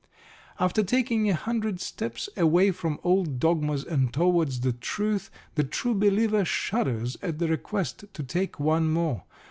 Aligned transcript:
After 0.59 0.81
taking 0.81 1.29
a 1.29 1.35
hundred 1.35 1.79
steps 1.79 2.27
away 2.35 2.71
from 2.71 2.99
old 3.03 3.37
dogmas 3.39 3.83
and 3.85 4.11
towards 4.11 4.61
the 4.61 4.73
truth, 4.73 5.29
the 5.53 5.63
True 5.63 5.93
Believer 5.93 6.43
shudders 6.43 7.17
at 7.21 7.37
the 7.37 7.47
request 7.47 8.05
to 8.13 8.23
take 8.23 8.59
one 8.59 8.89
more. 8.91 9.25